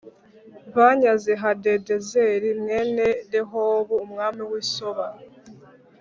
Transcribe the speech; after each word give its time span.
banyaze 0.75 1.31
Hadadezeri 1.41 2.49
mwene 2.61 3.05
Rehobu 3.33 3.95
umwami 4.05 4.41
w’i 4.49 4.63
Soba. 4.73 5.07